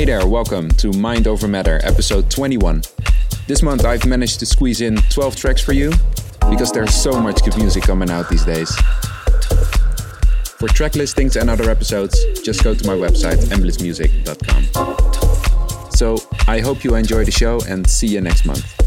[0.00, 2.80] Hey there, welcome to Mind Over Matter, episode 21.
[3.46, 5.92] This month I've managed to squeeze in 12 tracks for you
[6.48, 8.74] because there's so much good music coming out these days.
[10.56, 15.90] For track listings and other episodes, just go to my website, emblissmusic.com.
[15.90, 16.16] So
[16.48, 18.79] I hope you enjoy the show and see you next month.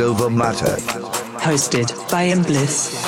[0.00, 0.76] Over matter.
[1.40, 3.05] Hosted by Embliss.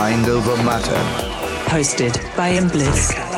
[0.02, 0.98] Over matter.
[1.70, 3.31] Hosted by Embliss.